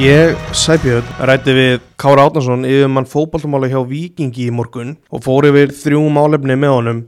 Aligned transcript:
Ég, 0.00 0.32
Sæbjörn, 0.56 1.04
rætti 1.28 1.52
við 1.52 1.82
Kára 2.00 2.22
Átnarsson 2.24 2.62
yfir 2.64 2.88
mann 2.88 3.04
fótballtumála 3.04 3.68
hjá 3.68 3.82
Víkingi 3.84 4.46
í 4.48 4.52
morgun 4.54 4.94
og 5.12 5.20
fór 5.26 5.44
yfir 5.50 5.74
þrjú 5.76 6.06
málefni 6.14 6.56
með 6.56 6.72
honum. 6.72 7.02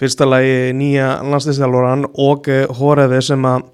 Fyrsta 0.00 0.24
lagi 0.24 0.70
nýja 0.72 1.10
landslýstjálforan 1.28 2.06
og 2.08 2.48
Hóreði 2.78 3.18
sem 3.26 3.44
að 3.44 3.66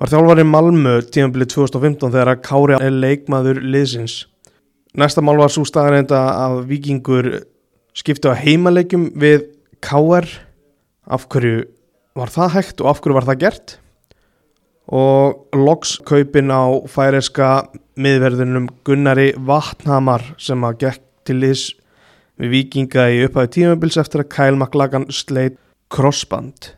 var 0.00 0.12
þjálfari 0.14 0.46
Malmö 0.48 0.94
tímabilið 1.12 1.50
2015 1.58 2.14
þegar 2.14 2.32
að 2.32 2.40
Kári 2.48 2.78
er 2.78 2.96
leikmaður 3.04 3.60
liðsins. 3.60 4.16
Næsta 4.96 5.20
mál 5.20 5.36
var 5.42 5.52
svo 5.52 5.66
staðarenda 5.68 6.24
að 6.32 6.62
Víkingur 6.72 7.28
skiptu 7.92 8.32
að 8.32 8.46
heimalegjum 8.46 9.10
við 9.12 9.44
Káar. 9.84 10.30
Af 11.04 11.28
hverju 11.28 11.66
var 12.16 12.32
það 12.32 12.56
hægt 12.56 12.80
og 12.80 12.94
af 12.94 13.04
hverju 13.04 13.20
var 13.20 13.28
það 13.28 13.44
gert? 13.44 13.76
Og 14.90 15.54
loks 15.54 15.98
kaupin 16.08 16.50
á 16.50 16.64
færiska 16.90 17.68
miðverðunum 18.00 18.68
Gunnari 18.86 19.30
Vatnhamar 19.36 20.24
sem 20.40 20.62
að 20.66 20.78
gekk 20.86 21.02
til 21.28 21.38
liðs 21.42 21.64
við 22.40 22.54
vikinga 22.56 23.08
í 23.12 23.24
upphæðu 23.26 23.52
tímabils 23.56 23.98
eftir 24.00 24.24
að 24.24 24.32
Kyle 24.34 24.58
McLagan 24.58 25.06
sleit 25.12 25.58
crossband. 25.92 26.72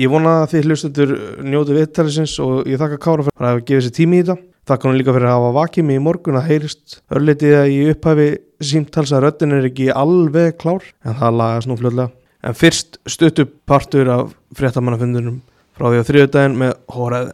Ég 0.00 0.08
vona 0.08 0.40
að 0.42 0.54
þið 0.54 0.68
hlustundur 0.68 1.10
njótu 1.44 1.76
viðtælisins 1.76 2.38
og 2.40 2.68
ég 2.70 2.80
þakka 2.80 3.00
Kára 3.04 3.26
fyrir 3.26 3.44
að 3.44 3.50
hafa 3.50 3.66
gefið 3.68 3.84
sér 3.84 3.96
tími 3.98 4.16
í 4.16 4.22
þetta. 4.22 4.46
Þakka 4.70 4.88
hann 4.88 4.96
líka 4.96 5.14
fyrir 5.16 5.28
að 5.28 5.36
hafa 5.36 5.50
vakið 5.56 5.86
mig 5.86 5.98
í 5.98 6.02
morgun 6.04 6.38
að 6.40 6.48
heyrist 6.48 6.96
örlitiða 7.12 7.60
í 7.68 7.76
upphæfi 7.92 8.28
símtals 8.70 9.12
að 9.12 9.26
röttin 9.26 9.54
er 9.56 9.68
ekki 9.68 9.90
alveg 9.92 10.56
klár 10.60 10.86
en 11.04 11.18
það 11.20 11.38
lagast 11.40 11.68
nú 11.68 11.76
fljóðlega. 11.80 12.12
En 12.40 12.56
fyrst 12.56 12.96
stuttu 13.04 13.44
partur 13.68 14.08
af 14.08 14.32
fréttamannafundunum 14.56 15.42
frá 15.80 15.88
því 15.88 16.28
á 16.28 16.48
með 16.52 16.74
hóraði. 16.92 17.32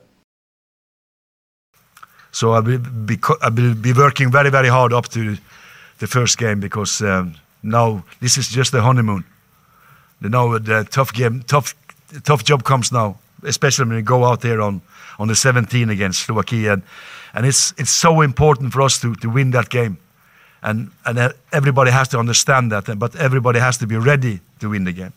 So 2.31 2.53
I 2.53 2.61
will 2.61 2.79
be, 2.79 3.19
I 3.43 3.49
will 3.49 3.75
be 3.75 3.93
working 3.93 4.31
very, 4.31 4.51
very 4.51 4.69
hard 4.69 4.93
up 4.93 5.09
to 5.09 5.37
the 5.99 6.07
first 6.07 6.39
game 6.39 6.61
because 6.61 7.01
um, 7.01 7.35
now 7.63 8.05
this 8.21 8.37
is 8.37 8.49
just 8.49 8.73
the 8.73 8.83
honeymoon. 8.83 9.25
You 10.21 10.29
know, 10.29 10.59
the 10.59 10.85
tough 10.85 11.13
game, 11.13 11.43
tough, 11.47 11.75
tough 12.25 12.45
job 12.45 12.63
comes 12.63 12.93
now, 12.93 13.19
especially 13.43 13.87
when 13.87 13.97
we 13.97 14.03
go 14.03 14.25
out 14.25 14.43
there 14.43 14.61
on, 14.61 14.83
on 15.19 15.29
the 15.29 15.35
17 15.35 15.89
against 15.89 16.25
Slovakia. 16.25 16.75
And, 16.75 16.83
and 17.33 17.47
it's, 17.47 17.73
it's 17.79 17.91
so 17.91 18.21
important 18.21 18.73
for 18.73 18.83
us 18.83 19.01
to, 19.01 19.15
to 19.17 19.31
win 19.31 19.51
that 19.53 19.71
game. 19.71 19.97
And, 20.63 20.91
and 21.07 21.33
everybody 21.53 21.91
has 21.91 22.09
to 22.09 22.19
understand 22.19 22.71
that, 22.71 22.99
but 22.99 23.17
everybody 23.17 23.61
has 23.61 23.79
to 23.79 23.87
be 23.87 23.97
ready 23.97 24.41
to 24.61 24.69
win 24.69 24.85
the 24.85 24.93
game. 24.93 25.13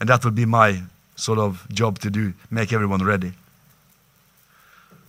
And 0.00 0.08
that 0.08 0.24
will 0.24 0.32
be 0.32 0.46
my 0.46 0.82
sort 1.16 1.38
of 1.38 1.66
job 1.72 1.98
to 1.98 2.10
do, 2.10 2.32
make 2.50 2.72
everyone 2.72 3.04
ready. 3.04 3.32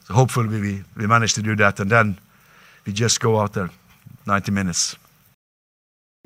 So 0.08 0.14
hopefully 0.14 0.62
we, 0.62 0.84
we 0.96 1.08
manage 1.08 1.34
to 1.34 1.42
do 1.42 1.56
that 1.58 1.80
and 1.80 1.92
then 1.92 2.18
we 2.86 2.94
just 2.94 3.20
go 3.20 3.40
out 3.40 3.54
there 3.54 3.70
90 4.26 4.52
minutes. 4.52 4.96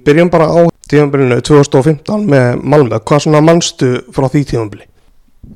Byrjum 0.06 0.30
bara 0.30 0.46
á 0.46 0.70
tímanbyrjunu 0.90 1.42
2015 1.42 2.26
með 2.30 2.62
Malmö. 2.64 3.00
Hvað 3.06 3.20
svona 3.26 3.42
mannstu 3.42 3.90
frá 4.14 4.30
því 4.30 4.42
tímanbyrji? 4.52 4.88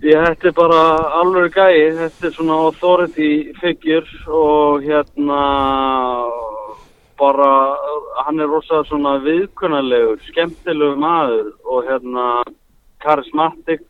Ég, 0.02 0.18
þetta 0.18 0.50
er 0.50 0.56
bara 0.58 0.82
alveg 1.22 1.56
gæi, 1.56 1.94
þetta 1.98 2.28
er 2.28 2.34
svona 2.36 2.58
authority 2.68 3.30
figure 3.62 4.06
og 4.28 4.86
hérna 4.86 5.42
bara, 7.18 7.50
hann 8.26 8.42
er 8.42 8.50
rosa 8.50 8.82
svona 8.90 9.16
viðkunnarlegur, 9.24 10.20
skemmtilegur 10.30 10.98
maður 11.00 11.52
og 11.64 11.86
hérna 11.90 12.26
karismatik 13.06 13.86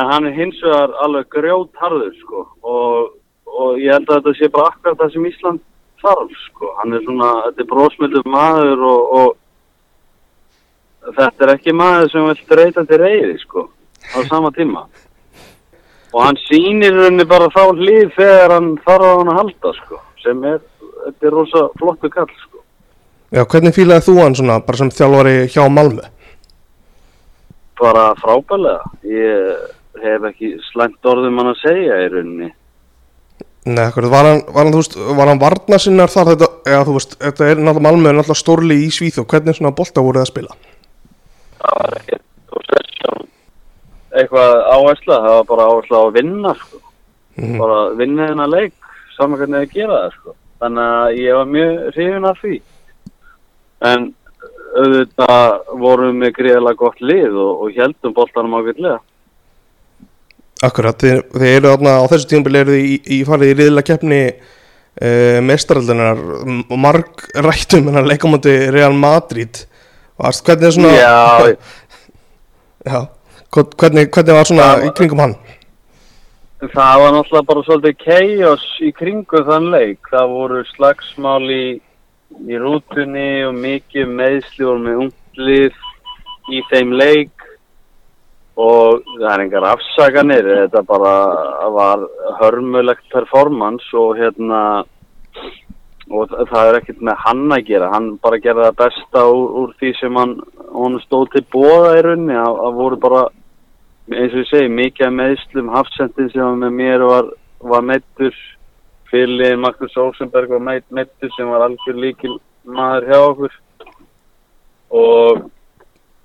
en 0.00 0.10
hann 0.10 0.26
er 0.26 0.34
hins 0.34 0.58
vegar 0.62 0.94
alveg 1.04 1.28
grjótharður 1.34 2.14
sko 2.22 2.42
og, 2.62 3.14
og 3.46 3.78
ég 3.78 3.94
held 3.94 4.10
að 4.10 4.16
þetta 4.18 4.34
sé 4.38 4.50
bara 4.54 4.72
akkurat 4.72 5.00
það 5.02 5.14
sem 5.14 5.28
Ísland 5.30 5.62
þarf 6.04 6.34
sko, 6.48 6.70
hann 6.80 6.96
er 6.96 7.04
svona, 7.06 7.30
þetta 7.46 7.62
er 7.64 7.70
brósmöldur 7.70 8.28
maður 8.28 8.84
og, 8.90 9.02
og 9.18 11.14
þetta 11.18 11.46
er 11.46 11.54
ekki 11.54 11.76
maður 11.76 12.12
sem 12.12 12.28
vil 12.28 12.36
streyta 12.42 12.84
til 12.88 13.00
reyði 13.00 13.36
sko 13.44 13.66
á 14.12 14.18
sama 14.28 14.50
tíma. 14.56 14.84
Og 16.14 16.20
hann 16.22 16.38
sýnir 16.44 16.94
henni 17.06 17.24
bara 17.26 17.50
þá 17.52 17.62
hlýð 17.74 18.10
þegar 18.18 18.54
hann 18.54 18.74
þarf 18.84 19.06
á 19.08 19.12
hann 19.18 19.32
að 19.32 19.38
halda 19.40 19.72
sko 19.80 20.00
sem 20.24 20.44
er, 20.48 20.60
þetta 21.04 21.28
er 21.28 21.36
rosa 21.38 21.62
flottu 21.78 22.10
kall 22.12 22.34
sko. 22.42 22.60
Já, 23.34 23.42
hvernig 23.50 23.74
fýlaði 23.76 24.06
þú 24.08 24.18
hann 24.20 24.36
svona 24.38 24.60
bara 24.66 24.80
sem 24.80 24.92
þjálfari 24.94 25.38
hjá 25.50 25.64
Malmö? 25.72 26.10
Bara 27.80 28.04
frábælega, 28.20 28.84
ég 29.10 29.72
hef 30.04 30.28
ekki 30.30 30.52
slæmt 30.70 31.08
orðum 31.10 31.40
hann 31.40 31.52
að 31.52 31.62
segja 31.62 31.98
í 32.04 32.12
rauninni. 32.12 32.50
Nei, 33.64 33.86
hvað, 33.94 34.10
var 34.12 34.26
hann, 34.28 34.42
var 34.52 34.66
hann, 34.66 34.74
þú 34.74 34.80
veist, 34.82 34.96
var 35.16 35.30
hann 35.30 35.40
varna 35.40 35.78
sinnar 35.80 36.12
þar 36.12 36.34
þetta, 36.34 36.48
eða 36.68 36.84
þú 36.84 36.94
veist, 36.98 37.14
þetta 37.22 37.46
er 37.48 37.60
náttúrulega 37.62 37.84
malmöð, 37.86 38.16
náttúrulega 38.18 38.40
stórli 38.42 38.76
í 38.84 38.90
Svíð 38.92 39.22
og 39.22 39.28
hvernig 39.32 39.56
svona 39.56 39.72
bolta 39.78 40.04
voruð 40.04 40.20
að 40.20 40.30
spila? 40.30 40.56
Það 41.62 41.78
var 41.80 41.96
ekki, 42.00 42.18
þú 42.50 42.60
veist, 42.60 42.74
eitthvað 44.20 44.52
áhersla, 44.74 45.16
það 45.24 45.38
var 45.38 45.46
bara 45.48 45.68
áhersla 45.70 46.02
á 46.02 46.04
að 46.04 46.16
vinna, 46.18 46.54
sko. 46.60 46.82
Mm 47.34 47.44
-hmm. 47.44 47.58
Bara 47.58 47.78
vinna 48.00 48.28
þennan 48.28 48.50
leik, 48.50 48.74
saman 49.16 49.38
hvernig 49.38 49.58
það 49.60 49.74
gera 49.78 50.02
það, 50.02 50.12
sko. 50.18 50.36
Þannig 50.60 50.84
að 50.98 51.16
ég 51.18 51.34
var 51.34 51.48
mjög 51.56 51.72
hrifin 51.94 52.24
af 52.24 52.38
því. 52.42 52.60
En 53.80 54.14
auðvitað 54.74 55.78
vorum 55.80 56.20
við 56.20 56.32
greiðilega 56.38 56.80
gott 56.80 57.00
lið 57.00 57.32
og, 57.32 57.62
og 57.62 57.76
heldum 57.76 58.12
boltanum 58.12 58.56
ákveldlega. 58.58 59.00
Akkurat, 60.62 60.96
þið, 61.00 61.22
þið 61.34 61.50
eru 61.50 61.70
þarna 61.72 61.94
á 61.98 62.04
þessu 62.12 62.28
tímabili 62.30 62.60
eru 62.60 62.74
þið 62.76 62.84
í, 62.86 62.98
í 63.16 63.18
farið 63.26 63.50
í 63.50 63.56
riðla 63.58 63.82
keppni 63.84 64.20
uh, 64.30 64.52
eh, 65.02 65.38
mestaraldunar 65.42 66.20
og 66.62 66.78
marg 66.78 67.24
rættum 67.34 67.90
en 67.90 67.98
að 68.00 68.12
leika 68.12 68.30
múti 68.30 68.54
Real 68.70 68.94
Madrid. 68.94 69.64
Og 70.14 70.30
hvernig 70.46 70.68
er 70.68 70.76
svona 70.76 70.94
Já, 70.94 71.56
já 72.92 73.00
hvernig, 73.50 74.10
hvernig 74.14 74.34
var 74.34 74.48
svona 74.48 74.68
var, 74.70 74.84
í 74.86 74.92
kringum 74.96 75.22
hann? 75.22 75.34
Það 76.64 77.00
var 77.02 77.12
náttúrulega 77.12 77.48
bara 77.50 77.64
svolítið 77.66 77.96
chaos 78.04 78.66
í 78.82 78.92
kringum 78.96 79.48
þann 79.48 79.70
leik. 79.74 80.10
Það 80.10 80.36
voru 80.38 80.62
slagsmál 80.70 81.42
í, 81.52 81.64
í 82.46 82.60
rútunni 82.62 83.30
og 83.48 83.58
mikið 83.58 84.14
meðsli 84.20 84.68
og 84.70 84.80
með 84.86 85.02
unglið 85.06 85.82
í 86.54 86.62
þeim 86.70 86.94
leik 86.98 87.43
og 88.60 89.02
það 89.18 89.30
er 89.32 89.42
engar 89.44 89.66
afsaganir 89.66 90.48
þetta 90.48 90.82
bara 90.86 91.14
var 91.74 92.04
hörmulegt 92.40 93.06
performance 93.10 93.96
og 93.98 94.18
hérna 94.18 94.60
og 96.12 96.34
það 96.50 96.68
er 96.68 96.78
ekkert 96.78 97.00
með 97.00 97.22
hann 97.24 97.54
að 97.54 97.64
gera. 97.70 97.92
Hann 97.94 98.10
bara 98.22 98.40
gerði 98.42 98.66
það 98.66 98.80
besta 98.82 99.22
úr, 99.32 99.54
úr 99.60 99.70
því 99.80 99.92
sem 99.98 100.18
hann, 100.20 100.34
hann 100.74 100.98
stóð 101.06 101.30
til 101.32 101.44
bóða 101.54 101.94
í 101.98 102.02
runni, 102.04 102.36
það 102.36 102.76
voru 102.78 102.98
bara 103.00 103.22
eins 104.12 104.34
og 104.34 104.42
ég 104.42 104.50
segi, 104.50 104.68
mikið 104.68 105.14
meðslum 105.16 105.72
hafsendin 105.72 106.30
sem 106.34 106.60
með 106.60 106.76
mér 106.76 107.06
var, 107.08 107.30
var 107.64 107.86
meittur 107.88 108.36
fyrir 109.08 109.56
Magnús 109.60 109.96
Olsenberg 109.96 110.52
var 110.52 110.82
meittur 110.92 111.32
sem 111.36 111.48
var 111.48 111.64
algjör 111.64 112.00
líkil 112.02 112.36
maður 112.68 113.08
hjá 113.08 113.18
okkur. 113.30 113.58
Og 114.94 115.44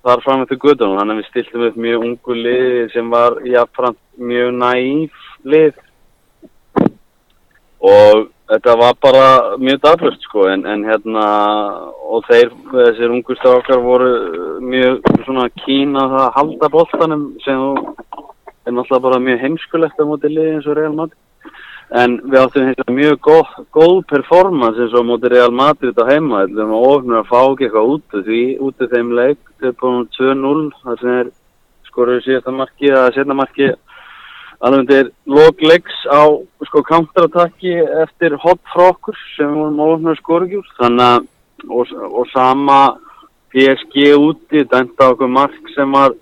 þar 0.06 0.24
fram 0.24 0.42
eftir 0.44 0.60
guðunum, 0.62 0.98
þannig 0.98 1.16
að 1.16 1.20
við 1.20 1.30
stiltum 1.30 1.64
upp 1.68 1.78
mjög 1.84 2.04
ungu 2.08 2.36
lið 2.36 2.82
sem 2.94 3.12
var 3.12 3.38
jáfnframt 3.44 4.00
mjög 4.30 4.52
næf 4.60 5.24
lið. 5.44 5.80
Og 7.90 8.28
þetta 8.50 8.76
var 8.80 8.96
bara 9.00 9.26
mjög 9.62 9.80
daflust 9.84 10.24
sko 10.26 10.48
en, 10.50 10.66
en 10.66 10.84
hérna 10.88 11.26
og 12.10 12.24
þeir, 12.26 12.52
þessir 12.72 13.14
ungu 13.14 13.36
strákar 13.38 13.82
voru 13.84 14.10
mjög 14.64 15.06
svona 15.24 15.46
kína 15.62 16.06
að 16.08 16.30
halda 16.38 16.70
bóltanum 16.72 17.26
sem 17.44 17.66
er 18.66 18.74
náttúrulega 18.74 19.04
bara 19.06 19.22
mjög 19.22 19.44
heimskulegt 19.44 20.02
á 20.02 20.04
móti 20.08 20.32
lið 20.32 20.56
eins 20.56 20.68
og 20.68 20.76
Real 20.78 20.96
Madrid 20.96 21.18
en 21.90 22.16
við 22.22 22.38
áttum 22.38 22.68
hérna 22.68 22.94
mjög 22.94 23.20
góð, 23.26 23.52
góð 23.74 23.96
performance 24.12 24.78
eins 24.78 24.94
og 24.94 25.06
móti 25.08 25.30
Real 25.32 25.50
Madrid 25.50 25.98
á 25.98 26.04
heima, 26.06 26.44
við 26.46 26.62
erum 26.62 26.76
ofnir 26.78 27.20
að 27.20 27.30
fá 27.30 27.38
ekki 27.40 27.66
eitthvað 27.66 27.92
út 27.96 28.16
því, 28.28 28.42
út 28.62 28.84
af 28.84 28.94
þeim 28.94 29.12
leik. 29.18 29.40
Við 29.58 29.70
erum 29.70 29.78
búin 29.82 30.08
2-0 30.18 30.82
þar 30.84 31.00
sem 31.02 31.16
er 31.16 31.32
skoruðu 31.90 32.24
síðasta 32.26 32.54
marki 32.54 32.92
að 32.94 33.10
setna 33.16 33.38
marki. 33.40 33.72
Alveg 34.60 34.86
þetta 34.86 34.98
er 35.00 35.12
loglegs 35.34 36.00
á 36.12 36.22
sko 36.68 36.82
counterattacki 36.86 37.76
eftir 38.04 38.36
hot 38.42 38.60
frá 38.70 38.90
okkur 38.92 39.16
sem 39.34 39.54
vorum 39.56 39.80
ofnir 39.86 40.14
að 40.14 40.20
skorugjur 40.20 40.72
þannig 40.78 41.06
að 41.06 41.28
og, 41.68 41.86
og 41.92 42.26
sama 42.32 42.80
PSG 43.50 44.12
úti 44.16 44.64
dænta 44.68 45.10
okkur 45.12 45.30
mark 45.32 45.72
sem 45.74 45.92
var 45.92 46.14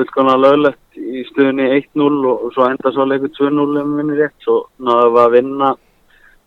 fullkonar 0.00 0.40
löglegt 0.40 0.98
í 0.98 1.22
stöðunni 1.28 1.68
1-0 1.76 2.08
og 2.30 2.48
svo 2.54 2.66
enda 2.66 2.92
svo 2.94 3.06
leikur 3.08 3.32
2-0 3.36 3.82
um 3.82 3.94
minni 3.98 4.18
rétt. 4.18 4.36
Svo 4.44 4.64
náðu 4.82 5.12
við 5.14 5.22
að 5.22 5.34
vinna 5.36 5.70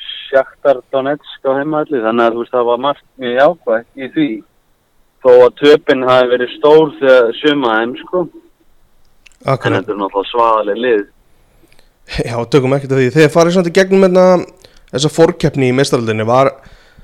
Sjaktar 0.03 0.81
Donetsk 0.93 1.45
á 1.45 1.51
heimaðli 1.59 2.01
þannig 2.03 2.25
að 2.25 2.39
veist, 2.39 2.53
það 2.53 2.69
var 2.71 2.83
margt 2.87 3.05
mjög 3.21 3.35
jákvægt 3.39 4.01
í 4.01 4.09
því. 4.15 4.29
Þó 5.23 5.31
að 5.33 5.57
töpinn 5.61 6.07
hafi 6.07 6.31
verið 6.33 6.53
stór 6.57 6.93
þegar 6.99 7.35
sumaðum 7.39 7.97
sko. 8.01 8.23
Akkurat. 9.43 9.65
en 9.67 9.77
þetta 9.77 9.93
er 9.93 9.99
náttúrulega 9.99 10.31
svaðaleg 10.31 10.81
lið. 10.83 11.03
Já, 12.29 12.35
tökum 12.51 12.75
ekki 12.75 12.89
til 12.89 12.99
því. 12.99 13.09
Þegar 13.15 13.33
farið 13.33 13.55
svona 13.55 13.67
til 13.69 13.75
gegnum 13.77 14.05
hérna 14.07 14.25
þessa 14.93 15.11
fórkeppni 15.11 15.69
í 15.69 15.75
mestraldinni 15.75 16.25
var 16.27 16.51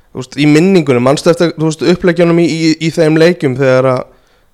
þú 0.10 0.24
veist, 0.24 0.38
í 0.40 0.48
minningunum, 0.50 1.06
mannstu 1.06 1.32
eftir 1.32 1.54
þú 1.56 1.70
veist, 1.70 1.86
uppleggjanum 1.94 2.42
í, 2.42 2.48
í, 2.50 2.74
í 2.88 2.92
þeim 2.94 3.18
leikjum 3.20 3.56
þegar, 3.60 3.90
að, 3.94 4.04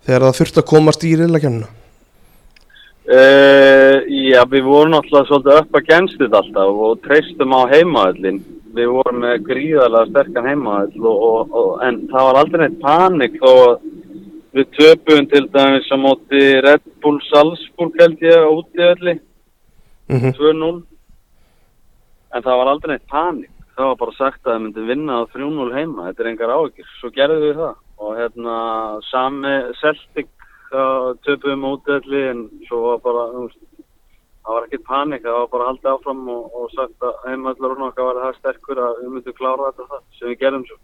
þegar 0.07 0.27
það 0.27 0.37
þurfti 0.39 0.61
að 0.61 0.69
komast 0.71 1.05
í 1.07 1.15
riðleikjanuna 1.19 1.71
Uh, 3.05 4.01
já, 4.09 4.39
við 4.49 4.63
vorum 4.65 4.95
náttúrulega 4.95 5.27
svolítið 5.29 5.57
upp 5.59 5.75
að 5.77 5.89
genstið 5.91 6.37
alltaf 6.39 6.79
og 6.87 7.01
treystum 7.05 7.53
á 7.53 7.61
heimaöllin. 7.69 8.39
Við 8.75 8.89
vorum 8.95 9.19
með 9.21 9.43
gríðarlega 9.45 10.09
sterkan 10.09 10.47
heimaöll 10.49 10.89
en 11.85 11.99
það 12.09 12.25
var 12.27 12.39
aldrei 12.39 12.63
neitt 12.63 12.79
panik 12.81 13.37
þó 13.43 13.51
að 13.51 13.85
við 14.57 14.71
töpum 14.79 15.29
til 15.29 15.43
dæmis 15.53 15.91
á 15.93 15.97
móti 16.01 16.41
Red 16.65 16.83
Bull 17.03 17.21
Salzburg 17.27 18.01
held 18.01 18.25
ég 18.25 18.49
út 18.49 18.73
í 18.73 18.83
öllu, 18.89 19.15
mm 20.09 20.17
-hmm. 20.17 20.33
2-0. 20.41 20.83
En 22.33 22.41
það 22.41 22.57
var 22.57 22.67
aldrei 22.73 22.91
neitt 22.95 23.07
panik. 23.07 23.53
Það 23.75 23.85
var 23.85 23.97
bara 24.01 24.17
sagt 24.17 24.41
að 24.45 24.53
það 24.53 24.61
myndi 24.63 24.87
vinna 24.89 25.13
á 25.21 25.23
3-0 25.29 25.73
heima, 25.77 26.07
þetta 26.07 26.23
er 26.23 26.29
engar 26.29 26.55
áhyggjur. 26.57 26.89
Svo 26.99 27.09
gerðum 27.11 27.43
við 27.43 27.55
það 27.55 27.75
og 27.97 28.17
hérna 28.17 28.55
sami 29.11 29.55
Celtic 29.79 30.27
það 30.79 31.07
töpuðum 31.27 31.67
útælli 31.71 32.23
en 32.31 32.41
svo 32.67 32.81
var 32.85 32.99
bara, 33.03 33.23
það 33.35 34.51
var 34.55 34.67
ekkert 34.67 34.85
panik, 34.89 35.23
það 35.25 35.39
var 35.39 35.47
bara 35.53 35.69
haldið 35.69 35.91
áfram 35.93 36.25
og, 36.35 36.43
og 36.59 36.73
sagt 36.73 37.07
að 37.09 37.29
heimallur 37.29 37.75
og 37.75 37.81
nokkað 37.83 38.09
var 38.09 38.21
það 38.23 38.37
sterkur 38.41 38.83
að 38.87 38.99
við 39.01 39.15
myndum 39.15 39.37
klára 39.39 39.71
þetta 39.71 39.89
það 39.93 40.03
sem 40.19 40.31
við 40.31 40.37
gerum 40.43 40.67
svo. 40.69 40.79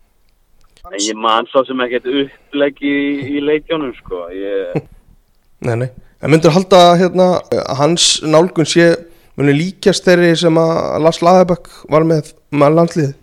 En 0.82 0.98
ég 0.98 1.22
man 1.28 1.50
svo 1.52 1.62
sem 1.68 1.86
ekkert 1.86 2.10
upplegg 2.24 2.82
í, 2.82 2.98
í 3.38 3.46
leikjónum, 3.46 3.94
sko. 4.02 4.26
Ég, 4.34 4.82
Nei, 5.68 5.76
nei, 5.78 5.90
en 6.26 6.34
myndur 6.34 6.56
halda 6.56 6.84
hérna 6.98 7.32
að 7.54 7.76
hans 7.78 8.06
nálgun 8.26 8.66
sé 8.66 8.96
muni 9.38 9.54
líkjast 9.54 10.08
þeirri 10.08 10.32
sem 10.42 10.58
að 10.58 11.04
Lars 11.06 11.22
Lagerbæk 11.22 11.70
var 11.94 12.08
með 12.10 12.34
með 12.52 12.80
landliðið 12.80 13.18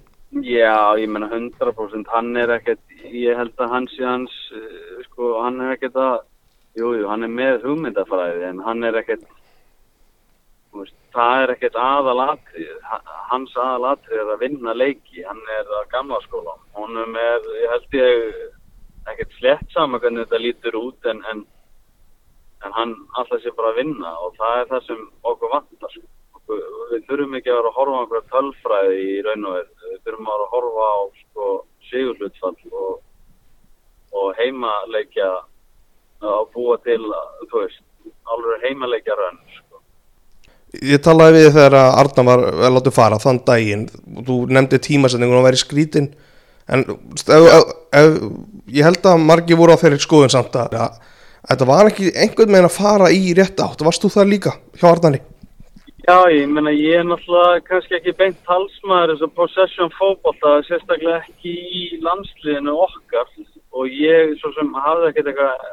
já, 0.45 0.97
ég 0.99 1.09
menna 1.11 1.29
100% 1.33 2.09
hann 2.13 2.37
er 2.37 2.53
ekkert, 2.59 2.81
ég 3.11 3.37
held 3.37 3.55
að 3.59 3.73
hans 3.73 3.95
hans, 4.01 4.35
eh, 4.55 5.05
sko, 5.09 5.41
hann 5.43 5.61
er 5.61 5.77
ekkert 5.77 5.97
að, 5.97 6.21
jú, 6.79 6.95
jú, 6.99 7.09
hann 7.11 7.27
er 7.27 7.33
með 7.33 7.67
hugmyndafræði 7.67 8.47
en 8.49 8.63
hann 8.67 8.87
er 8.87 8.99
ekkert, 9.01 9.25
veist, 10.77 10.97
það 11.15 11.43
er 11.43 11.53
ekkert 11.55 11.79
aðalatrið, 11.83 12.75
hans 13.33 13.55
aðalatrið 13.57 14.23
er 14.23 14.33
að 14.35 14.45
vinna 14.45 14.75
leiki, 14.77 15.25
hann 15.27 15.41
er 15.59 15.73
að 15.81 15.89
gamla 15.95 16.21
skóla, 16.27 16.57
honum 16.79 17.17
er, 17.19 17.49
ég 17.63 17.75
held 17.75 17.99
ég, 17.99 18.29
ekkert 19.09 19.39
slett 19.39 19.75
saman 19.75 20.03
hvernig 20.03 20.27
þetta 20.27 20.43
lítur 20.45 20.79
út 20.83 21.11
en, 21.11 21.25
en, 21.33 21.43
en 22.67 22.77
hann 22.77 22.95
alltaf 23.17 23.43
sé 23.43 23.55
bara 23.57 23.73
að 23.73 23.83
vinna 23.83 24.15
og 24.25 24.39
það 24.39 24.63
er 24.63 24.73
það 24.75 24.87
sem 24.91 25.05
okkur 25.33 25.55
vantar, 25.57 25.93
sko. 25.97 26.07
Okkur, 26.39 26.65
við 26.93 27.05
þurfum 27.09 27.37
ekki 27.39 27.53
að 27.53 27.59
vera 27.59 27.71
að 27.73 27.79
horfa 27.79 27.99
á 27.99 28.01
einhverja 28.03 28.33
tölfræði 28.33 29.05
í 29.05 29.21
raun 29.27 29.47
og 29.49 29.57
verð, 29.59 29.87
við 29.89 30.01
þurfum 30.05 30.29
að 30.29 30.35
vera 30.35 30.47
að 30.47 30.55
horfa 30.57 30.89
á, 30.89 30.99
sko, 31.23 31.49
sigurlutfall 31.89 32.81
og, 32.85 32.99
og 34.19 34.29
heimaleikja 34.39 35.31
að 36.25 36.45
búa 36.55 36.77
til, 36.85 37.01
þú 37.49 37.63
veist, 37.63 37.83
alveg 38.29 38.67
heimaleikja 38.67 39.17
rönn, 39.19 39.41
sko. 39.57 39.83
Ég 40.85 41.01
talaði 41.05 41.39
við 41.39 41.55
þegar 41.57 41.77
að 41.81 41.99
Arna 42.03 42.25
var 42.29 42.43
að 42.53 42.75
láta 42.77 42.93
fara 42.93 43.21
þann 43.23 43.39
daginn 43.47 43.87
og 44.19 44.25
þú 44.27 44.39
nefndi 44.53 44.81
tímasetningun 44.85 45.41
að 45.41 45.47
vera 45.49 45.59
í 45.59 45.63
skrítin 45.63 46.11
en 46.69 46.85
ef, 46.85 47.73
ef, 47.97 48.19
ég 48.69 48.85
held 48.85 49.09
að 49.09 49.25
margi 49.25 49.57
voru 49.57 49.73
á 49.73 49.81
þeirri 49.81 50.03
skoðun 50.03 50.35
samt 50.35 50.59
að, 50.61 50.77
þetta 51.49 51.69
var 51.71 51.89
ekki 51.89 52.13
einhvern 52.13 52.53
veginn 52.53 52.69
að 52.69 52.77
fara 52.77 53.09
í 53.15 53.33
rétt 53.39 53.65
átt, 53.65 53.85
varst 53.87 54.05
þú 54.05 54.13
það 54.19 54.33
líka 54.35 54.55
hjá 54.77 54.91
Arnari? 54.91 55.23
Já, 56.09 56.25
ég 56.33 56.49
meina, 56.49 56.73
ég 56.73 57.01
er 57.01 57.05
náttúrulega 57.05 57.65
kannski 57.69 57.99
ekki 57.99 58.15
beint 58.17 58.39
talsmaður 58.49 59.15
eins 59.15 59.25
og 59.25 59.33
possession 59.37 59.91
fótbolta, 59.97 60.55
sérstaklega 60.69 61.19
ekki 61.25 61.53
í 61.53 61.83
landsliðinu 62.05 62.77
okkar 62.85 63.29
og 63.77 63.93
ég 63.93 64.37
svo 64.41 64.53
sem 64.57 64.71
hafði 64.85 65.11
ekkert 65.11 65.33
eitthvað 65.33 65.67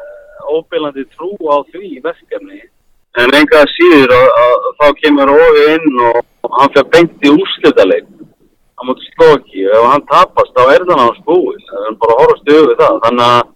óbyrlandi 0.56 1.06
trú 1.16 1.32
á 1.48 1.58
því 1.72 2.00
verkefni. 2.06 2.62
En 3.22 3.32
einhvað 3.32 3.70
síður 3.72 4.12
að, 4.12 4.26
að, 4.44 4.70
þá 4.80 4.88
kemur 5.00 5.32
Óvi 5.32 5.66
inn 5.76 6.00
og, 6.10 6.22
og 6.44 6.56
hann 6.60 6.74
fyrir 6.76 6.90
beint 6.96 7.24
í 7.24 7.32
úrslitaleg 7.32 8.10
á 8.76 8.82
móti 8.84 9.08
slóki 9.14 9.64
og 9.70 9.76
ef 9.78 9.86
hann 9.94 10.08
tapast 10.10 10.52
þá 10.56 10.64
er 10.74 10.84
það 10.84 11.00
náttúrulega 11.00 11.28
búið, 11.30 11.62
það 11.70 11.86
er 11.90 12.00
bara 12.02 12.16
að 12.16 12.22
horfast 12.24 12.52
yfir 12.56 12.82
það. 12.82 12.98
Þannig 13.06 13.30
að 13.30 13.54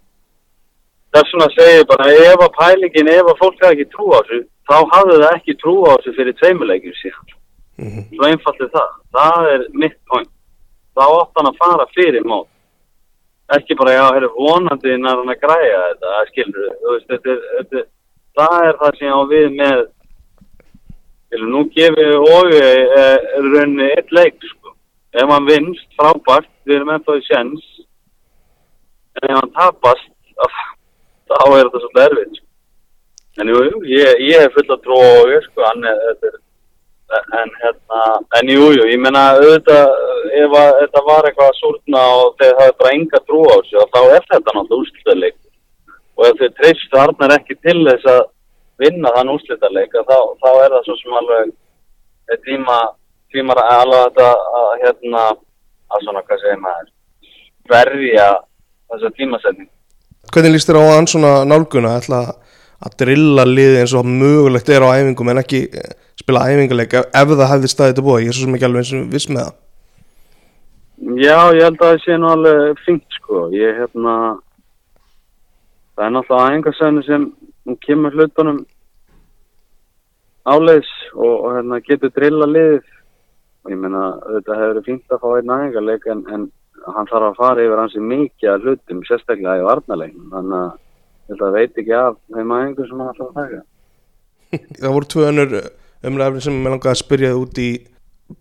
þess 1.16 1.34
vegna 1.34 1.50
segir 1.56 1.90
bara 1.90 2.14
ef 2.30 2.46
að 2.46 2.56
pælingin, 2.60 3.12
ef 3.16 3.28
að 3.28 3.42
fólk 3.42 3.60
hefði 3.60 3.76
ekki 3.76 3.90
trú 3.92 4.08
á 4.08 4.18
þessu, 4.20 4.40
þá 4.70 4.76
hafði 4.94 5.18
það 5.20 5.36
ekki 5.36 5.56
trú 5.60 5.74
á 5.84 5.92
þessu 5.92 6.16
fyrir 6.16 6.38
tveimulegjum 6.40 6.96
síðan. 7.02 7.36
Mm 7.80 8.06
Svo 8.14 8.28
einfalt 8.28 8.60
er 8.60 8.72
það. 8.76 8.96
Það 9.16 9.50
er 9.50 9.66
mitt 9.82 9.98
point. 10.08 10.32
Þá 10.96 11.04
átt 11.04 11.38
hann 11.38 11.50
að 11.50 11.60
fara 11.60 11.86
fyrir 11.96 12.24
mót. 12.28 12.48
Ekki 13.56 13.74
bara, 13.78 13.92
já, 13.96 14.04
hefur 14.14 14.34
vonandi 14.38 14.92
nær 15.02 15.18
hann 15.18 15.32
að 15.32 15.40
græja 15.42 15.78
þetta, 15.88 16.10
skilur 16.28 16.66
veist, 16.84 17.06
þetta 17.10 17.32
er, 17.32 17.40
þetta, 17.56 17.80
er- 17.80 17.88
það 18.38 18.66
er 18.68 18.76
það 18.82 18.98
sem 18.98 19.08
ég 19.08 19.16
á 19.18 19.22
við 19.32 19.46
með, 19.56 19.80
skilur, 21.26 21.48
nú 21.54 21.62
gefið 21.74 22.12
Óvi 22.20 22.60
eh, 22.60 23.24
rauninni 23.48 23.88
eitt 23.96 24.12
leik, 24.14 24.38
sko. 24.52 24.74
Ef 25.18 25.32
hann 25.34 25.48
vinnst, 25.48 25.88
frábært, 25.98 26.46
við 26.68 26.76
erum 26.76 26.92
ennþá 26.94 27.16
í 27.18 27.24
sjens, 27.26 27.64
en 29.18 29.26
ef 29.32 29.40
hann 29.40 29.52
tapast, 29.58 30.06
þá 31.30 31.34
er 31.40 31.64
þetta 31.64 31.82
svolítið 31.82 32.04
erfitt, 32.06 32.38
sko. 32.38 32.46
En 33.40 33.50
jú, 33.50 33.64
jú, 33.66 33.82
ég, 33.90 34.22
ég 34.28 34.44
hef 34.44 34.54
full 34.54 34.70
að 34.76 34.84
trú 34.86 35.00
á 35.02 35.10
Óvi, 35.24 35.42
sko, 35.48 35.66
er, 35.90 36.06
er, 36.30 36.38
en 37.42 37.52
hérna, 37.64 38.00
en 38.38 38.54
jú, 38.54 38.70
jú, 38.78 38.86
ég 38.94 39.02
meina 39.02 39.26
auðvitað, 39.40 39.90
ef 40.40 40.56
að 40.60 40.70
þetta 40.80 41.02
var 41.06 41.28
eitthvað 41.28 41.50
að 41.50 41.58
súrna 41.60 42.02
og 42.16 42.34
þeir 42.40 42.58
hafa 42.60 42.76
bara 42.80 42.92
enga 42.96 43.20
trú 43.26 43.40
á 43.46 43.54
þessu, 43.58 43.84
þá 43.94 44.00
er 44.02 44.26
þetta 44.32 44.54
náttúrulega 44.56 44.80
úrslitaðleik 44.84 45.38
og 46.16 46.26
ef 46.28 46.40
þeir 46.40 46.54
treystu 46.58 47.00
Arnar 47.00 47.34
ekki 47.36 47.56
til 47.64 47.78
þess 47.88 48.10
að 48.12 48.22
vinna 48.80 49.12
þann 49.16 49.32
úrslitaðleik, 49.34 49.96
þá, 50.08 50.18
þá 50.42 50.50
er 50.52 50.74
það 50.74 50.86
svo 50.88 50.96
sem 51.00 51.16
alveg 51.20 51.52
er 52.30 52.42
tíma, 52.46 52.78
tímar 53.34 53.62
að 53.62 53.72
alveg 53.78 54.04
þetta 54.06 54.30
að 54.60 54.70
hérna, 54.84 55.24
að 55.90 56.06
svona, 56.06 56.24
hvað 56.28 56.44
segir 56.44 56.62
maður, 56.64 56.92
verja 57.70 58.28
þessa 58.90 59.12
tímasetning. 59.18 59.70
Hvernig 60.30 60.54
líst 60.54 60.70
þér 60.70 60.80
á 60.80 60.84
hann 60.94 61.08
svona 61.10 61.32
nálguna? 61.48 61.96
Ætla 62.00 62.20
að 62.80 62.96
drilla 63.02 63.44
liði 63.48 63.82
eins 63.82 63.94
og 63.96 64.06
mögulegt 64.08 64.70
er 64.72 64.84
á 64.84 64.96
æfingum 64.96 65.32
en 65.32 65.42
ekki 65.42 65.66
eh, 65.68 65.90
spila 66.20 66.46
æfingarleik 66.48 66.94
ef, 66.96 67.10
það 67.12 67.50
hefði 67.52 67.72
staðið 67.72 67.98
til 67.98 68.04
búið, 68.06 68.22
ég 68.24 68.32
er 68.32 68.38
svo 68.38 68.54
ekki 68.54 68.68
alveg 68.68 68.84
eins 68.84 68.92
og 68.96 69.10
viss 69.12 69.28
með 69.28 69.42
það 69.44 69.58
Já, 71.00 71.36
ég 71.56 71.64
held 71.64 71.80
að 71.80 71.86
það 71.86 72.02
sé 72.04 72.16
nú 72.20 72.28
alveg 72.28 72.80
fengt 72.84 73.16
sko, 73.16 73.46
ég 73.56 73.78
hérna 73.78 74.14
það 75.96 76.04
er 76.06 76.12
náttúrulega 76.16 76.48
aðengarsæðinu 76.50 77.04
sem 77.06 77.26
hún 77.64 77.78
kemur 77.86 78.16
hlutunum 78.16 78.60
áleiðs 80.48 80.90
og, 81.14 81.34
og 81.34 81.56
hérna 81.56 81.80
getur 81.86 82.12
drilla 82.16 82.48
liðið. 82.48 82.84
Og 83.60 83.72
ég 83.74 83.80
meina 83.80 84.04
þetta 84.24 84.58
hefur 84.60 84.84
fengt 84.86 85.12
að 85.14 85.22
fá 85.24 85.28
einn 85.36 85.54
aðengarleik 85.56 86.06
en, 86.12 86.22
en 86.32 86.46
hann 86.94 87.10
þarf 87.10 87.30
að 87.30 87.40
fara 87.40 87.64
yfir 87.64 87.82
hansi 87.82 88.04
mikið 88.04 88.52
að 88.52 88.68
hlutum, 88.68 89.02
sérstaklega 89.08 89.58
í 89.60 89.66
varnarleikin 89.66 90.30
þannig 90.32 90.62
að 90.62 91.44
að 91.46 91.54
veit 91.54 91.76
ekki 91.78 91.92
af 91.94 92.16
þeim 92.34 92.54
aðengur 92.56 92.88
sem 92.88 93.00
hann 93.00 93.12
ætlar 93.12 93.28
að 93.28 93.36
taka. 93.40 93.60
Það 94.80 94.94
voru 94.96 95.10
tvö 95.12 95.26
önnur 95.28 95.52
umræðafni 96.10 96.44
sem 96.46 96.56
ég 96.56 96.72
langaði 96.72 96.92
að 96.92 97.02
spyrja 97.04 97.36
út 97.38 97.60
í 97.62 97.70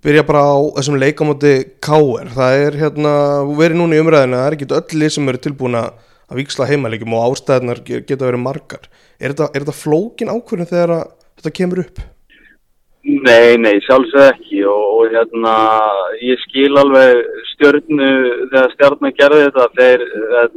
byrja 0.06 0.24
bara 0.28 0.44
á 0.46 0.58
þessum 0.78 1.00
leikamóti 1.02 1.54
K.R. 1.84 2.30
Það 2.36 2.60
er 2.66 2.78
hérna, 2.84 3.14
verið 3.58 3.80
núna 3.82 3.98
í 3.98 4.04
umræðinu 4.04 4.38
það 4.40 4.46
er 4.50 4.58
ekki 4.58 4.70
öll 4.80 5.02
lið 5.02 5.16
sem 5.16 5.32
eru 5.34 5.42
tilbúin 5.46 5.80
að 5.80 6.38
viksla 6.38 6.68
heimalegjum 6.70 7.16
og 7.18 7.26
ástæðnar 7.32 7.82
ge- 7.88 8.04
geta 8.06 8.28
verið 8.28 8.44
margar. 8.46 8.88
Er 9.20 9.34
þetta, 9.34 9.50
er 9.54 9.66
þetta 9.66 9.82
flókin 9.82 10.32
ákvörðin 10.34 10.70
þegar 10.70 10.96
þetta 11.40 11.56
kemur 11.60 11.84
upp? 11.88 12.02
Nei, 13.10 13.56
nei, 13.58 13.80
sjálfsög 13.86 14.26
ekki 14.28 14.60
og, 14.68 14.82
og 15.00 15.14
hérna, 15.16 15.54
ég 16.22 16.38
skil 16.44 16.74
alveg 16.78 17.22
stjörnu 17.54 18.10
þegar 18.52 18.74
stjárna 18.76 19.12
gerði 19.16 19.46
þetta, 19.48 19.68
þeir, 19.80 20.04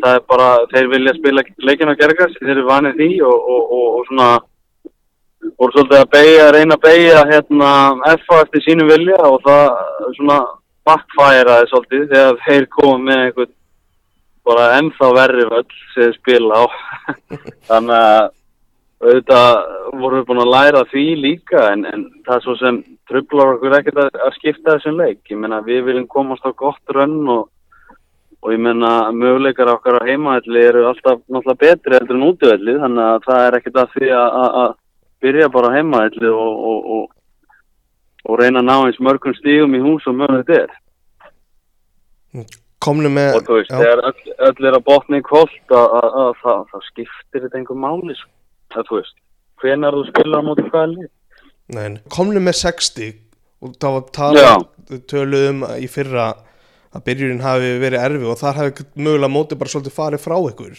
það 0.03 0.09
er 0.17 0.25
bara, 0.33 0.49
þeir 0.75 0.89
vilja 0.91 1.15
spila 1.21 1.45
leikina 1.63 1.95
að 1.95 2.03
gergast, 2.03 2.41
þeir 2.43 2.53
eru 2.57 2.65
vanið 2.67 2.99
því 2.99 3.09
og, 3.31 3.47
og, 3.55 3.77
og 3.79 4.03
svona, 4.11 4.27
voru 5.63 5.77
svolítið 5.77 6.01
að 6.01 6.11
beigja, 6.17 6.51
reyna 6.57 6.77
að 6.77 6.85
beigja 6.89 7.23
hérna 7.31 7.71
FA 8.25 8.43
eftir 8.43 8.65
sínum 8.65 8.91
vilja 8.91 9.19
og 9.29 9.43
það 9.47 9.67
svona 10.19 10.39
backfireaði 10.89 11.69
svolítið 11.71 12.07
þegar 12.11 12.39
þeir 12.47 12.69
komið 12.77 13.05
með 13.07 13.25
einhvern 13.27 13.53
bara 14.43 14.71
ennþá 14.81 15.11
verri 15.15 15.45
völl 15.53 15.67
sem 15.71 16.01
þeir 16.01 16.17
spila 16.17 16.63
á, 16.63 16.65
þannig 17.71 17.99
að 17.99 18.33
auðvitað 19.03 19.49
vorum 20.01 20.19
við 20.19 20.27
búin 20.29 20.43
að 20.43 20.53
læra 20.57 20.83
því 20.91 21.07
líka 21.21 21.63
en, 21.71 21.87
en 21.87 22.05
það 22.27 22.37
er 22.37 22.45
svo 22.45 22.59
sem 22.59 22.83
trublar 23.11 23.57
okkur 23.57 23.79
ekkert 23.79 24.03
að, 24.05 24.21
að 24.27 24.37
skipta 24.39 24.77
þessum 24.77 25.01
leik. 25.01 25.23
Ég 25.31 25.41
meina 25.43 25.63
við 25.67 25.83
viljum 25.89 26.07
komast 26.11 26.47
á 26.47 26.51
gott 26.55 26.95
rönn 26.95 27.27
og, 27.31 27.49
og 28.43 28.55
ég 28.55 28.63
meina 28.63 28.93
möguleikar 29.15 29.73
okkar 29.75 29.99
á 30.03 30.07
heimaðalli 30.07 30.63
eru 30.69 30.87
alltaf 30.91 31.23
náttúrulega 31.27 31.63
betri 31.65 31.99
heldur 31.99 32.19
en 32.19 32.29
útivelli 32.31 32.79
þannig 32.83 33.09
að 33.09 33.27
það 33.27 33.43
er 33.47 33.59
ekkert 33.59 33.83
að 33.83 33.97
því 33.97 34.15
að 34.19 34.79
byrja 35.23 35.49
bara 35.53 35.73
heimaðalli 35.77 36.31
og, 36.31 36.67
og, 36.73 36.91
og, 36.97 37.55
og 38.29 38.41
reyna 38.41 38.63
að 38.63 38.69
ná 38.69 38.75
eins 38.87 39.01
mörgum 39.03 39.35
stígum 39.39 39.77
í 39.79 39.83
hús 39.85 40.07
og 40.11 40.19
mögulegt 40.19 40.53
er. 40.57 40.71
komnu 42.83 43.11
með 43.13 43.37
og 43.39 43.47
þú 43.47 43.59
veist, 43.61 43.73
þegar 43.73 44.05
öll, 44.09 44.37
öll 44.49 44.69
er 44.69 44.77
að 44.79 44.87
botna 44.87 45.21
í 45.21 45.25
kvöld 45.27 45.75
að, 45.77 45.97
að, 45.99 46.15
að 46.23 46.33
það, 46.43 46.87
skiptir 46.89 47.45
þetta 47.45 47.61
einhver 47.61 47.79
máli 47.79 48.17
sko. 48.19 48.31
það, 48.75 48.89
þú 48.89 48.99
veist, 48.99 49.19
hvenar 49.63 49.99
þú 49.99 50.07
spilar 50.09 50.43
á 50.43 50.49
móti 50.49 50.65
nei, 51.73 52.01
komnu 52.11 52.43
með 52.43 52.59
60 52.65 53.13
og 53.63 53.77
það 53.79 53.95
var 53.97 54.09
talað 54.17 54.65
töluðum 55.11 55.63
í 55.79 55.87
fyrra 55.91 56.33
að 56.93 57.05
byrjunin 57.07 57.45
hafi 57.45 57.71
verið 57.81 58.03
erfi 58.05 58.29
og 58.29 58.41
þar 58.41 58.59
hafi 58.59 58.87
mögulega 58.99 59.33
móti 59.33 59.59
bara 59.59 59.73
svolítið 59.73 59.95
farið 59.97 60.25
frá 60.25 60.37
ykkur. 60.51 60.75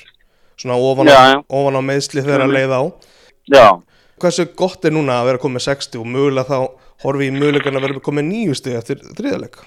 Svona 0.59 0.77
ofan 0.77 1.09
á, 1.09 1.41
á 1.50 1.81
meðsli 1.81 2.21
þegar 2.21 2.43
að 2.43 2.51
Mhm. 2.51 2.55
leið 2.57 2.73
á. 2.77 2.81
Já, 3.50 3.67
hversu 4.22 4.50
gott 4.58 4.86
er 4.86 4.93
núna 4.96 5.22
að 5.22 5.32
vera 5.32 5.43
komið 5.43 5.60
með 5.60 5.67
60 5.70 6.01
og 6.01 6.12
mögulega 6.15 6.50
þá 6.50 7.05
horfi 7.05 7.29
í 7.29 7.38
mögulegan 7.38 7.79
að 7.79 7.88
vera 7.88 8.03
komið 8.10 8.29
nýju 8.29 8.60
stig 8.60 8.77
eftir 8.79 9.01
þriðaleg 9.17 9.63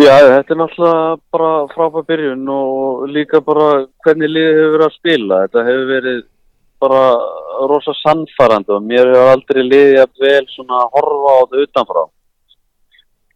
já, 0.00 0.14
þetta 0.24 0.54
er 0.54 0.60
náttúrulega 0.60 1.16
bara 1.34 1.50
frábæð 1.72 2.06
byrjun 2.08 2.48
og 2.52 3.06
líka 3.12 3.40
bara 3.44 3.68
hvernig 4.04 4.32
liðið 4.32 4.58
hefur 4.58 4.74
verið 4.76 4.86
að 4.86 4.96
spila. 4.96 5.40
Þetta 5.44 5.66
hefur 5.68 5.90
verið 5.90 6.20
bara 6.82 7.02
rosa 7.70 7.94
sannfærandi 8.00 8.74
og 8.74 8.86
mér 8.88 9.12
hefur 9.12 9.32
aldrei 9.34 9.62
liðið 9.62 10.02
að 10.02 10.24
vel 10.24 10.44
svona 10.54 10.82
horfa 10.94 11.36
á 11.36 11.40
þetta 11.42 11.66
utanfrá. 11.66 12.04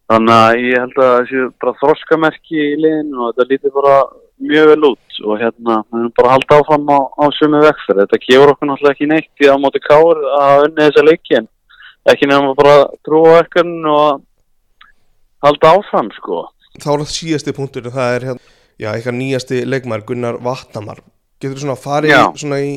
Þannig 0.06 0.36
að 0.36 0.60
ég 0.62 0.84
held 0.84 1.00
að 1.02 1.12
það 1.12 1.28
séu 1.30 1.48
bara 1.62 1.78
þroskamerki 1.82 2.62
í 2.62 2.78
liðinu 2.78 3.22
og 3.22 3.32
þetta 3.32 3.50
lítið 3.52 3.76
bara 3.76 3.96
mjög 4.42 4.70
vel 4.72 4.88
út 4.90 5.20
og 5.24 5.40
hérna, 5.40 5.80
við 5.90 6.00
erum 6.02 6.14
bara 6.16 6.28
að 6.28 6.34
halda 6.36 6.58
áfram 6.60 6.90
á, 6.92 6.98
á 7.08 7.24
sömu 7.38 7.60
vekþur. 7.64 8.00
Þetta 8.02 8.22
gefur 8.26 8.52
okkur 8.52 8.70
náttúrulega 8.70 8.96
ekki 8.96 9.10
neitt 9.10 9.44
í 9.44 9.50
að 9.50 9.62
móti 9.62 9.82
káur 9.84 10.20
að 10.36 10.64
unni 10.66 10.82
þessa 10.84 11.06
leiki 11.06 11.38
en 11.40 11.48
ekki 12.12 12.28
nefnum 12.28 12.52
að 12.52 12.60
bara 12.60 12.76
trúa 13.06 13.38
ekkur 13.42 13.70
og 13.90 14.02
að 14.02 14.20
halda 15.46 15.72
áfram 15.78 16.12
sko. 16.16 16.44
þá 16.76 16.88
er 16.92 17.02
það 17.02 17.12
síðasti 17.14 17.56
punktur 17.56 17.90
það 17.92 18.14
er 18.16 18.26
hérna, 18.30 18.54
já, 18.76 18.88
eitthvað 18.92 19.18
nýjasti 19.20 19.62
leikmær 19.66 20.04
Gunnar 20.08 20.38
Vatnamar 20.44 21.00
getur 21.40 21.60
svona 21.62 21.78
farið 21.80 22.12
Já. 22.12 22.20
í, 22.20 22.40
svona 22.42 22.60
í, 22.64 22.72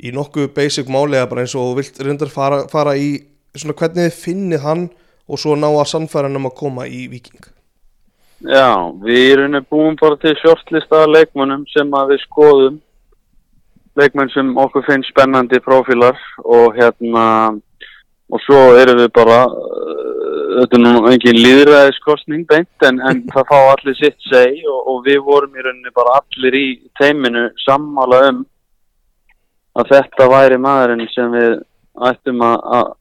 í 0.00 0.12
nokkuð 0.14 0.50
basic 0.56 0.90
máli 0.92 1.18
eða 1.18 1.30
bara 1.30 1.44
eins 1.44 1.56
og 1.56 1.70
þú 1.70 1.78
vilt 1.80 2.00
reyndar 2.04 2.32
fara, 2.32 2.64
fara 2.72 2.96
í 2.96 3.10
svona 3.54 3.76
hvernig 3.78 4.08
þið 4.08 4.20
finnið 4.20 4.64
hann 4.64 4.86
og 5.24 5.40
svo 5.40 5.56
ná 5.56 5.68
að 5.70 5.90
sannfæra 5.92 6.28
hann 6.28 6.40
um 6.40 6.50
að 6.50 6.56
koma 6.60 6.88
í 6.88 7.06
Viking 7.12 7.53
Já, 8.44 8.92
við 9.00 9.30
erum 9.32 9.54
búin 9.72 9.94
bara 9.96 10.18
til 10.20 10.34
shortlista 10.36 11.06
leikmönnum 11.08 11.62
sem 11.72 11.94
að 11.96 12.10
við 12.12 12.24
skoðum. 12.26 12.74
Leikmenn 13.96 14.32
sem 14.34 14.50
okkur 14.58 14.84
finnst 14.84 15.12
spennandi 15.14 15.60
prófílar 15.64 16.18
og 16.44 16.74
hérna 16.76 17.24
og 18.28 18.42
svo 18.44 18.74
erum 18.76 18.98
við 19.00 19.10
bara 19.14 19.38
uh, 19.46 20.60
þetta 20.60 20.76
er 20.76 20.82
nú 20.82 20.92
engin 21.08 21.40
líðræðiskostning 21.40 22.44
beint 22.50 22.86
en, 22.88 23.00
en 23.00 23.22
það 23.32 23.48
fá 23.48 23.58
allir 23.60 23.96
sitt 24.00 24.28
seg 24.28 24.60
og, 24.68 24.80
og 24.92 25.00
við 25.08 25.22
vorum 25.24 25.56
í 25.56 25.64
rauninni 25.64 25.94
bara 25.96 26.18
allir 26.20 26.58
í 26.58 26.66
teiminu 27.00 27.46
sammála 27.64 28.22
um 28.32 28.44
að 29.80 29.92
þetta 29.94 30.30
væri 30.30 30.60
maðurinn 30.60 31.08
sem 31.14 31.32
við 31.32 31.60
ættum 32.10 32.44
að 32.44 32.92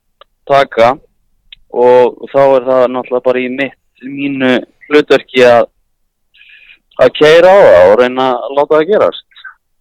taka. 0.47 0.95
Og 1.73 2.29
þá 2.29 2.41
er 2.43 2.67
það 2.69 2.91
náttúrulega 2.93 3.25
bara 3.27 3.41
í 3.41 3.50
mitt 3.50 3.82
mínu 4.10 4.55
hlutverki 4.89 5.45
að 5.48 5.69
að 7.01 7.13
keira 7.17 7.50
á 7.50 7.57
það 7.57 7.91
og 7.91 7.95
reyna 8.00 8.27
að 8.36 8.55
láta 8.57 8.77
það 8.77 8.89
gerast. 8.91 9.25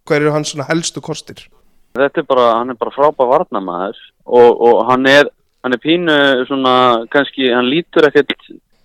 Hver 0.07 0.19
eru 0.21 0.33
hans 0.33 0.55
helstu 0.69 1.03
kostir? 1.03 1.45
Þetta 1.93 2.23
er 2.23 2.27
bara, 2.27 2.45
hann 2.57 2.73
er 2.73 2.79
bara 2.79 2.93
frábær 2.95 3.29
varnamaður 3.29 3.99
og, 4.25 4.61
og 4.65 4.85
hann 4.89 5.05
er 5.07 5.29
hann 5.63 5.75
er 5.75 5.79
pínu 5.79 6.15
svona, 6.49 6.75
kannski 7.13 7.51
hann 7.53 7.69
lítur 7.71 8.09
ekkert, 8.09 8.33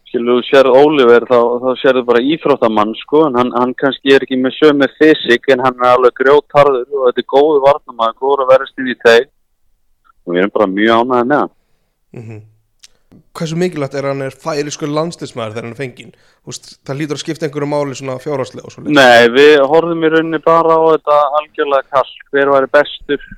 skilu, 0.09 0.37
þú 0.39 0.45
sérð 0.47 0.77
Oliver 0.79 1.27
þá, 1.27 1.39
þá 1.65 1.71
sérðu 1.81 2.05
bara 2.07 2.23
íþróttamann 2.23 2.95
sko, 3.01 3.25
en 3.27 3.39
hann, 3.41 3.51
hann 3.57 3.75
kannski 3.81 4.15
er 4.15 4.27
ekki 4.27 4.39
með 4.39 4.55
sömu 4.61 4.89
fysik 5.01 5.49
en 5.51 5.65
hann 5.65 5.81
er 5.81 5.97
alveg 5.97 6.15
grjótharður 6.21 6.87
og 6.87 7.09
þetta 7.09 7.25
er 7.25 7.29
góðu 7.35 7.65
varnamaður, 7.65 8.21
góður 8.23 8.45
að 8.45 8.53
verðast 8.53 8.85
í 8.85 8.97
þeir. 9.03 9.27
Og 10.29 10.37
við 10.37 10.43
erum 10.43 10.55
bara 10.55 10.71
mjög 10.71 11.03
ánægði 11.03 11.29
með 11.33 11.43
hann. 11.43 11.53
Mm 12.15 12.45
hversu 13.39 13.57
mikilvægt 13.57 13.95
er 13.97 14.09
hann 14.11 14.23
er 14.23 14.35
færisku 14.35 14.87
landslismæður 14.87 15.55
þegar 15.55 15.67
hann 15.67 15.75
er 15.75 15.81
fenginn 15.81 16.15
það 16.87 16.99
lítur 16.99 17.17
að 17.17 17.23
skipta 17.23 17.47
einhverju 17.49 17.69
máli 17.71 17.97
svona 17.97 18.19
fjárhagslega 18.21 18.69
og 18.69 18.75
svo 18.75 18.85
Nei, 18.85 19.29
við 19.33 19.63
horfum 19.71 20.05
í 20.05 20.11
rauninni 20.13 20.41
bara 20.45 20.77
á 20.77 20.81
þetta 20.93 21.19
algjörlega 21.41 21.89
kall, 21.95 22.13
hver 22.33 22.53
væri 22.55 22.73
bestur 22.77 23.29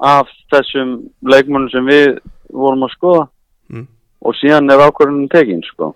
af 0.00 0.28
þessum 0.52 0.96
leikmönnum 1.22 1.70
sem 1.72 1.88
við 1.88 2.18
vorum 2.52 2.88
að 2.88 2.96
skoða 2.96 3.28
Mm. 3.70 3.86
og 4.26 4.34
síðan 4.34 4.70
er 4.72 4.82
ákvörðunum 4.82 5.30
tekin 5.30 5.62
sko. 5.62 5.94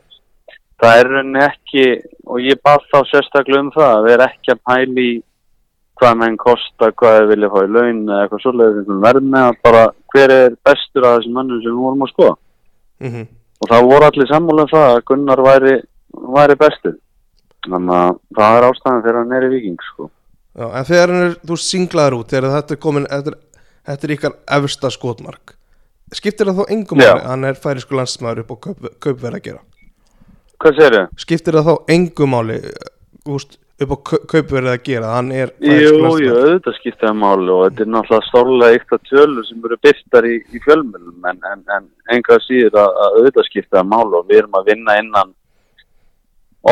Það 0.78 0.98
er 1.00 1.08
rauninni 1.10 1.40
ekki, 1.42 1.86
og 2.26 2.38
ég 2.38 2.60
bað 2.62 2.84
þá 2.92 2.98
sérstaklega 3.10 3.64
um 3.64 3.72
það, 3.74 3.94
að 3.96 4.04
við 4.04 4.14
erum 4.14 4.28
ekki 4.28 4.52
að 4.52 4.60
pæli 4.70 5.08
hvað 5.98 6.16
menn 6.20 6.36
kosta, 6.38 6.90
hvað 6.92 7.16
þeir 7.16 7.28
vilja 7.32 7.50
fá 7.50 7.58
í 7.64 7.72
laun 7.74 8.00
eða 8.06 8.20
eitthvað 8.22 8.42
svoleiðis, 8.44 8.78
einhvern 8.78 9.04
verð 9.04 9.28
með 9.34 9.48
að 9.48 9.58
bara 9.66 9.82
hver 10.14 10.34
er 10.34 10.56
bestur 10.66 11.06
af 11.06 11.18
þessum 11.18 11.36
mönnum 11.38 11.62
sem 11.62 11.74
við 11.74 11.82
vorum 11.82 12.06
að 12.06 12.12
skoða. 12.14 12.36
Mm 13.02 13.24
Og 13.64 13.68
það 13.70 13.86
voru 13.88 14.04
allir 14.04 14.28
sammála 14.28 14.64
um 14.66 14.68
það 14.68 14.86
að 14.90 15.02
Gunnar 15.08 15.40
væri, 15.40 15.74
væri 16.34 16.56
bestur. 16.60 16.96
Þannig 17.64 17.94
að 17.96 18.16
það 18.36 18.56
er 18.58 18.66
ástæðan 18.66 19.02
þegar 19.04 19.18
hann 19.20 19.34
er 19.38 19.46
í 19.46 19.50
viking 19.54 19.84
sko. 19.86 20.08
Já, 20.58 20.66
en 20.68 20.88
þegar 20.90 21.12
hann 21.14 21.26
er, 21.28 21.36
þú 21.48 21.56
singlaður 21.62 22.16
út 22.18 22.34
þegar 22.34 22.56
þetta 22.58 22.74
er 22.74 22.80
komin, 22.82 23.06
þetta 23.08 23.32
er, 23.32 23.38
þetta 23.88 24.06
er 24.08 24.14
ykkar 24.18 24.34
efsta 24.58 24.90
skotmark 24.92 25.54
skiptir 26.14 26.50
það 26.50 26.60
þá 26.60 26.72
engum 26.74 27.00
Já. 27.00 27.12
máli 27.12 27.28
hann 27.28 27.48
er 27.48 27.60
færisku 27.60 27.96
landsmaður 27.98 28.44
upp 28.44 28.52
á 28.54 28.56
kaup, 28.68 28.88
kaupverð 29.02 29.38
að 29.38 29.46
gera 29.48 29.62
Hvað 30.62 30.78
segir 30.78 30.96
þau? 30.98 31.22
skiptir 31.24 31.58
það 31.58 31.68
þá 31.70 31.94
engum 31.96 32.34
máli 32.34 32.58
úst, 33.24 33.58
upp 33.82 33.90
á 33.90 33.96
kau- 34.06 34.24
kaupverð 34.30 34.70
að 34.70 34.82
gera 34.86 35.12
hann 35.16 35.30
er 35.34 35.50
Jú, 35.58 35.94
jú, 36.22 36.34
auðvitað 36.34 36.76
skiptir 36.78 37.08
það 37.08 37.16
máli 37.22 37.50
og 37.54 37.62
þetta 37.66 37.82
er 37.84 37.90
náttúrulega 37.94 38.28
stórlega 38.28 38.76
ykta 38.78 38.98
tölur 39.10 39.46
sem 39.48 39.64
eru 39.66 39.78
byrtar 39.86 40.28
í, 40.30 40.34
í 40.54 40.60
fjölmjölum 40.66 41.30
en, 41.30 41.40
en, 41.52 41.64
en 41.76 41.88
einhvað 42.14 42.44
síður 42.46 42.78
að, 42.84 43.00
að 43.06 43.16
auðvitað 43.18 43.48
skiptir 43.48 43.78
það 43.80 43.88
máli 43.94 44.20
og 44.20 44.28
við 44.30 44.42
erum 44.42 44.60
að 44.60 44.70
vinna 44.70 44.98
innan 45.02 45.32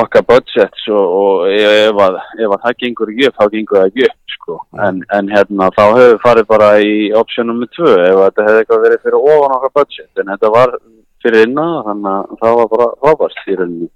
okkar 0.03 0.25
budgets 0.29 0.87
og, 0.89 1.17
og 1.23 1.51
ef, 1.53 1.99
að, 2.07 2.19
ef 2.41 2.55
að 2.55 2.63
það 2.67 2.79
gengur 2.85 3.11
ekki 3.13 3.27
upp, 3.29 3.35
þá 3.41 3.45
gengur 3.57 3.79
það 3.81 3.91
ekki 3.91 4.07
upp 4.09 4.37
sko. 4.37 4.59
en, 4.87 5.03
en 5.19 5.33
hérna 5.35 5.69
þá 5.77 5.83
hefur 5.89 6.13
við 6.15 6.23
farið 6.23 6.47
bara 6.55 6.69
í 6.81 6.95
option 7.19 7.51
nummer 7.51 7.69
2 7.77 7.91
ef 7.99 8.21
þetta 8.23 8.47
hefði 8.47 8.63
eitthvað 8.63 8.87
verið 8.87 9.03
fyrir 9.05 9.19
ofan 9.35 9.57
okkar 9.59 9.75
budget 9.81 10.23
en 10.23 10.33
þetta 10.33 10.53
var 10.55 10.77
fyrir 11.23 11.45
innan 11.49 11.75
þannig 11.89 12.15
að 12.15 12.39
það 12.41 12.57
var 12.63 12.71
bara 12.73 12.89
frábært 13.03 13.45
í 13.53 13.59
rauninni 13.59 13.91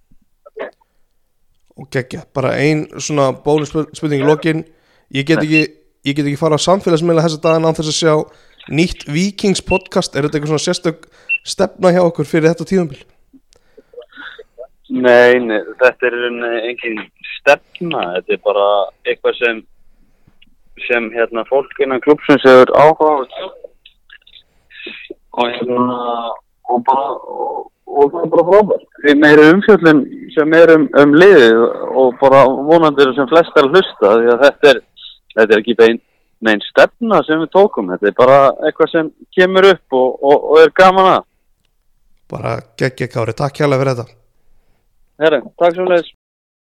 og 1.76 1.90
geggja, 1.92 2.24
bara 2.34 2.54
ein 2.56 2.86
svona 2.96 3.30
bólusspurning 3.44 4.24
í 4.24 4.26
lokin. 4.26 4.64
Ég 5.12 5.28
get 5.28 5.42
ekki 5.42 5.62
ég 6.06 6.14
get 6.16 6.26
ekki 6.26 6.40
fara 6.40 6.56
á 6.56 6.66
samfélagsmiðla 6.66 7.24
þessa 7.26 7.42
daginn 7.42 7.68
án 7.68 7.76
þess 7.76 7.92
að 7.92 8.00
sjá 8.00 8.14
nýtt 8.72 9.06
Vikings 9.10 9.62
podcast. 9.62 10.16
Er 10.16 10.26
þetta 10.26 10.38
eitthvað 10.38 10.54
svona 10.54 10.66
sérstök 10.66 11.08
stefna 11.46 11.92
hjá 11.94 12.02
okkur 12.02 12.28
fyrir 12.28 12.50
þetta 12.50 12.66
tíðumbil 12.68 13.04
Nei, 14.86 15.38
nei, 15.42 15.58
þetta 15.80 16.08
er 16.08 16.16
engin 16.70 17.00
stefna, 17.40 18.02
þetta 18.16 18.36
er 18.36 18.42
bara 18.44 18.66
eitthvað 19.06 19.40
sem 19.40 19.62
sem 20.86 21.08
hérna 21.14 21.42
fólk 21.48 21.78
innan 21.82 22.02
klubsins 22.04 22.44
hefur 22.46 22.70
áhuga 22.76 23.12
og 25.36 25.48
hérna 25.56 25.96
og 26.70 26.82
bara 26.86 27.06
og, 27.16 27.64
og 27.86 28.10
það 28.12 28.24
er 28.24 28.32
bara 28.34 28.46
frábært. 28.50 28.88
Því 29.04 29.14
meiri 29.22 29.46
umfjöllun 29.52 30.02
sem 30.34 30.56
er 30.58 30.74
um, 30.74 30.88
um 31.02 31.14
liðið 31.22 31.62
og 32.02 32.18
bara 32.20 32.42
vonandi 32.70 33.04
eru 33.04 33.14
sem 33.16 33.30
flest 33.30 33.56
er 33.56 33.68
að 33.68 33.78
hlusta 33.78 34.12
því 34.16 34.34
að 34.34 34.44
þetta 34.44 34.72
er, 34.72 34.82
þetta 35.36 35.48
er 35.48 35.62
ekki 35.62 35.78
bein 35.78 36.02
neinn 36.46 36.62
stefna 36.66 37.22
sem 37.24 37.40
við 37.44 37.52
tókum, 37.54 37.88
þetta 37.94 38.10
er 38.10 38.16
bara 38.18 38.38
eitthvað 38.66 38.92
sem 38.92 39.08
kemur 39.34 39.70
upp 39.70 39.96
og, 39.96 40.18
og, 40.20 40.50
og 40.52 40.60
er 40.60 40.74
gaman 40.76 41.10
að. 41.14 41.24
bara 42.30 42.58
geggja 42.76 43.08
Kári, 43.08 43.32
takk 43.38 43.62
hjálpa 43.62 43.78
fyrir 43.80 43.94
þetta 43.94 44.16
Herra, 45.22 45.40
takk 45.56 45.76
svo 45.76 45.86
leiðis. 45.88 46.12